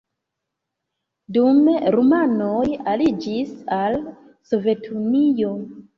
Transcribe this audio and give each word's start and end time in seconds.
Dume 1.35 1.75
rumanoj 1.95 2.63
aliĝis 2.95 3.55
al 3.77 3.99
Sovetunio. 4.53 5.53